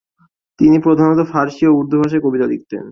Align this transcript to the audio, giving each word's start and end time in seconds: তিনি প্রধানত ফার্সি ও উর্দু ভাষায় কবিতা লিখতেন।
তিনি 0.59 0.77
প্রধানত 0.79 1.19
ফার্সি 1.31 1.63
ও 1.67 1.71
উর্দু 1.79 1.95
ভাষায় 2.01 2.23
কবিতা 2.25 2.45
লিখতেন। 2.47 2.79